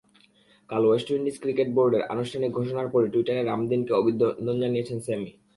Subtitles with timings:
[0.69, 5.31] কাল West Indies cricket বোর্ডের আনুষ্ঠানিক ঘোষণার পরই টুইটারে রামদিনকে অভিনন্দন জানিয়েছেন স্যামি।